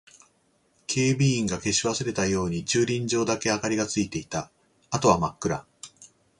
[0.87, 4.49] 警備員が消し忘れたように駐輪場だけ明かりがついていた。
[4.89, 5.63] あとは真っ暗。